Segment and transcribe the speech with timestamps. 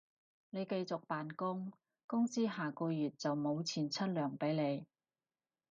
[0.49, 1.71] 你繼續扮工，
[2.07, 4.87] 公司下個月就無錢出糧畀你